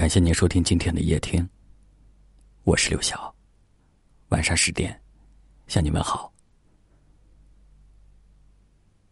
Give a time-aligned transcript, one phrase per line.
[0.00, 1.46] 感谢您收听今天的夜听，
[2.64, 3.36] 我是刘晓。
[4.30, 4.98] 晚上十点，
[5.66, 6.32] 向你们好。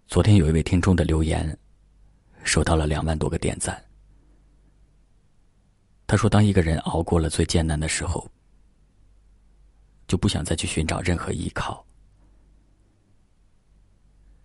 [0.07, 1.59] 昨天有一位听众的留言，
[2.43, 3.85] 收到了两万多个点赞。
[6.07, 8.27] 他说：“当一个人熬过了最艰难的时候，
[10.07, 11.85] 就不想再去寻找任何依靠。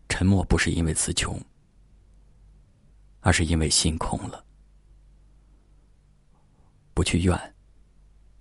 [0.09, 1.39] 沉默不是因为词穷，
[3.21, 4.43] 而是因为心空了。
[6.93, 7.55] 不去怨，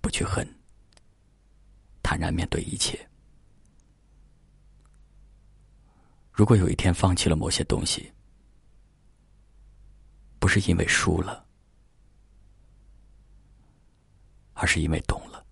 [0.01, 0.47] 不去恨，
[2.01, 2.99] 坦然面对一切。
[6.31, 8.11] 如果有一天放弃了某些东西，
[10.39, 11.43] 不是因为输了。”
[14.55, 15.43] 而是因为懂了。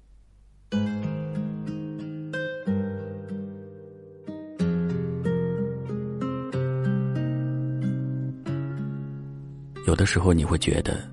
[9.87, 11.11] 有的时候你会觉得，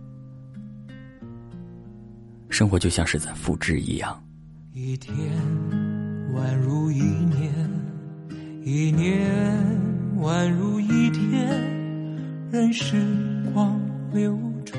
[2.59, 4.21] 生活就像是在复制一样。
[4.73, 5.17] 一天
[6.35, 7.55] 宛如一年，
[8.65, 9.31] 一年
[10.17, 11.63] 宛如一天，
[12.51, 12.97] 任时
[13.55, 13.81] 光
[14.13, 14.77] 流转。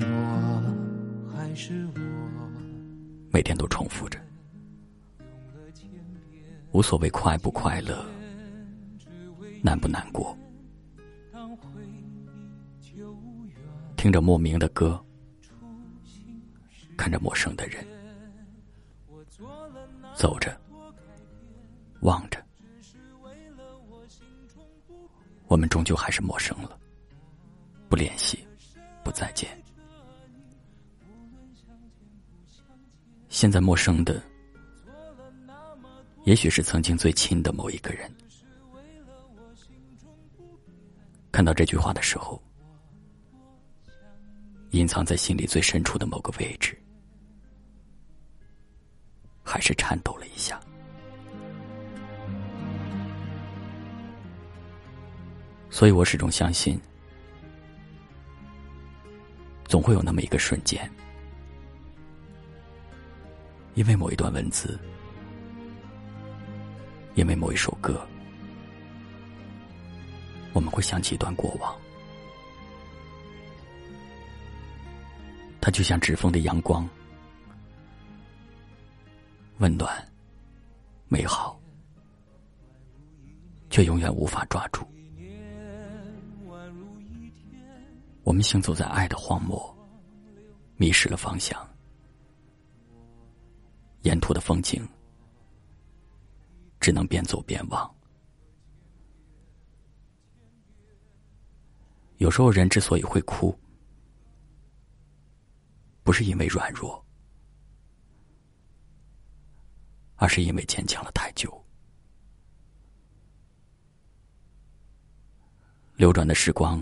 [0.00, 2.00] 我还是我
[3.30, 4.18] 每天都重复着，
[6.70, 8.02] 无所谓快不快乐，
[9.62, 10.34] 难不难过。
[13.94, 14.98] 听着莫名的歌，
[16.96, 17.84] 看着陌生的人，
[20.14, 20.56] 走着，
[22.00, 22.44] 望着，
[25.48, 26.78] 我们终究还是陌生了，
[27.88, 28.46] 不联系，
[29.02, 29.50] 不再见。
[33.28, 34.22] 现在陌生的，
[36.24, 38.10] 也许是曾经最亲的某一个人。
[41.32, 42.40] 看到这句话的时候，
[44.72, 46.78] 隐藏在心里最深处的某个位置，
[49.52, 50.58] 还是颤抖了一下。
[55.68, 56.80] 所以我始终相信，
[59.66, 60.90] 总会有那么一个瞬间。
[63.74, 64.80] 因为某一段文字，
[67.14, 68.00] 因为某一首歌，
[70.54, 71.78] 我们会想起一段过往。
[75.60, 76.88] 它就像指缝的阳光，
[79.62, 80.12] 温暖、
[81.06, 81.56] 美好，
[83.70, 84.84] 却永远无法抓住。
[88.24, 89.72] 我们行走在爱的荒漠，
[90.76, 91.56] 迷失了方向。
[94.00, 94.84] 沿途的风景，
[96.80, 97.88] 只能边走边望。
[102.16, 103.56] 有时候，人之所以会哭，
[106.02, 107.00] 不是因为软弱，
[110.22, 111.52] 而是因为坚强了太久。
[115.96, 116.80] 流转的时光，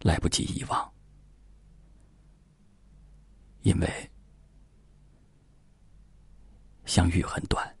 [0.00, 0.90] 来不及遗忘，
[3.60, 4.10] 因为。
[6.86, 7.76] 相遇很短，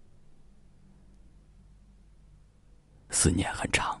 [3.08, 4.00] 思念很长。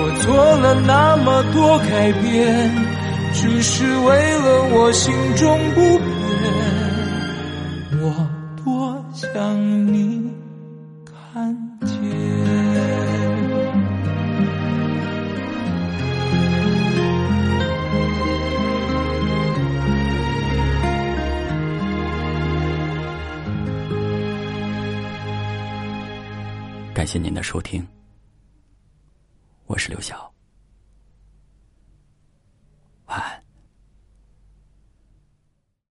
[0.00, 2.70] 我做了那么多改变，
[3.32, 6.08] 只是为了我心中不变。
[8.00, 8.28] 我
[8.64, 10.30] 多想你
[11.04, 11.52] 看
[11.84, 11.98] 见。
[26.94, 27.86] 感谢您的收听，
[29.68, 30.37] 我是刘晓。